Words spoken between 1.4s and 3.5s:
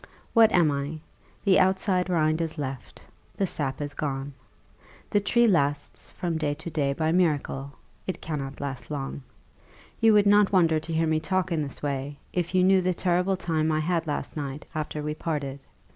The outside rind is left the